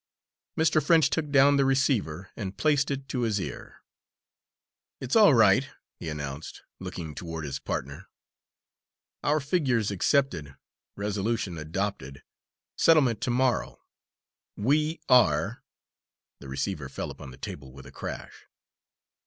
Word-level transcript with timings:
Mr. 0.57 0.83
French 0.83 1.11
took 1.11 1.29
down 1.29 1.57
the 1.57 1.63
receiver 1.63 2.31
and 2.35 2.57
placed 2.57 2.89
it 2.89 3.07
to 3.07 3.19
his 3.21 3.39
ear. 3.39 3.83
"It's 4.99 5.15
all 5.15 5.35
right," 5.35 5.69
he 5.99 6.09
announced, 6.09 6.63
looking 6.79 7.13
toward 7.13 7.43
his 7.45 7.59
partner. 7.59 8.07
"Our 9.21 9.39
figures 9.39 9.91
accepted 9.91 10.55
resolution 10.95 11.59
adopted 11.59 12.23
settlement 12.75 13.21
to 13.21 13.29
morrow. 13.29 13.79
We 14.55 15.01
are" 15.07 15.63
The 16.39 16.49
receiver 16.49 16.89
fell 16.89 17.11
upon 17.11 17.29
the 17.29 17.37
table 17.37 17.71
with 17.71 17.85
a 17.85 17.91
crash. 17.91 18.45
Mr. 18.47 18.49